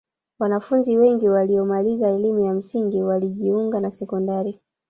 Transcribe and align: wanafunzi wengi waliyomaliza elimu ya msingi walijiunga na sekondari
wanafunzi 0.39 0.97
wengi 0.97 1.29
waliyomaliza 1.29 2.09
elimu 2.09 2.39
ya 2.39 2.53
msingi 2.53 3.01
walijiunga 3.03 3.79
na 3.79 3.91
sekondari 3.91 4.61